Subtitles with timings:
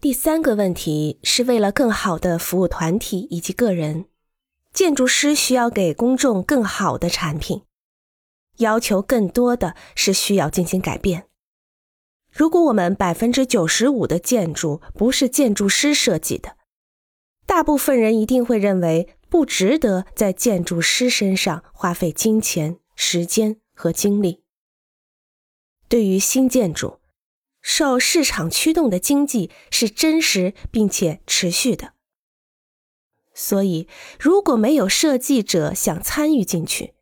[0.00, 4.06] 第三个问题是为了更好的服务团体以及个人，
[4.72, 7.64] 建筑师需要给公众更好的产品。
[8.56, 11.26] 要求更多的是需要进行改变。
[12.32, 16.56] 如果我们百分之九十五的建筑不是建筑师设计的，
[17.44, 24.42] 大部分人一定会认为不值得在建筑师身上花费金钱、时间和精力。
[25.90, 26.99] 对于新建筑，
[27.60, 31.92] 受市场驱动的经济是真实并且持续的。
[33.34, 36.94] 所以，如果没有设计者想参与进去，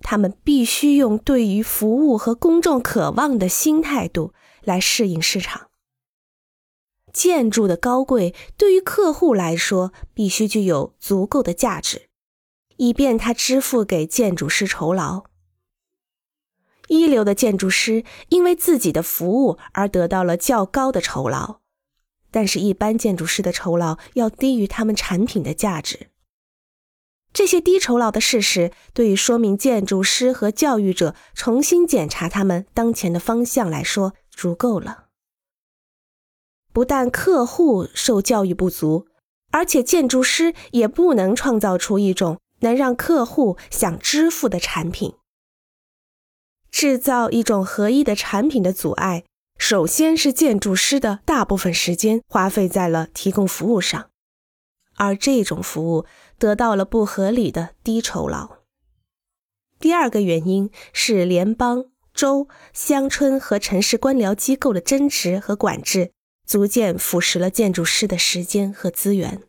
[0.00, 5.70] 他们必须用对于服务和公众渴望的新态度来适应市场。
[7.12, 12.08] 建筑的高贵对于客户来说必须具有足够的价值，
[12.76, 15.24] 以便他支付给建筑师酬劳。
[16.88, 21.60] 一流的建筑师因为自己的服务而得到了较高的酬劳，
[22.30, 26.08] 但是，一般建筑师的酬劳要低于他们产品的价值。
[27.32, 35.04] 这些低酬劳的事实，对于说明建筑师和教育者重新检查他们当前的方向来说，足够了。
[36.72, 39.08] 不但客户受教育不足，
[39.50, 45.14] 而且建筑师也不能创造出一种能让客户想支付的产品。
[46.78, 49.24] 制造一种合一的产品的阻碍，
[49.58, 54.10] 首先是建筑师的大部分时间花费在了提供服务上。
[54.94, 56.06] 而这种服务
[56.38, 58.58] 得到了不合理的低酬劳。
[59.80, 66.12] 第二个原因是联邦、州、乡村和城市官僚机构的争执和管制，
[66.46, 69.42] 逐渐腐蚀了建筑师的时间和资源。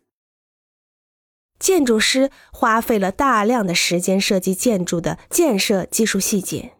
[1.59, 6.73] 建筑师花费了大量的时间设计建筑的建设技术细节。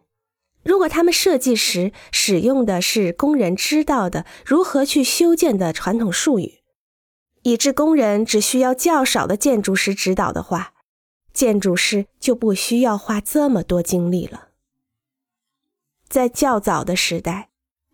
[0.62, 6.60] 如果他们设计时使用的是工人知道的如何去修建的传统术语，
[7.42, 10.74] 以致工人只需要较少的建筑师指导的话，
[11.32, 14.48] 建筑师就不需要花这么多精力了。
[16.08, 17.50] 在较早的时代，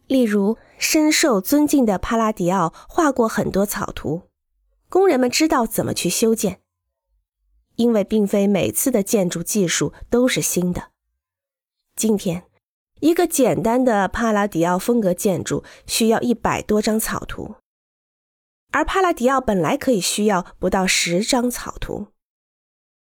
[0.07, 4.23] 例如深受尊敬的帕拉迪奥画过很多草图，
[4.89, 6.61] 工人们知道怎么去修建。
[7.77, 10.93] 因为并非每次的建筑技术都是新的。
[11.95, 12.45] 今天，
[13.01, 17.57] 一个简单的帕拉迪奥风格建筑需要一百多张草图。
[18.73, 22.09] 而帕拉迪奥本来可以需要不到十张草图。